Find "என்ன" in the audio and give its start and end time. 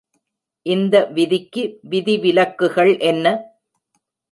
3.03-3.25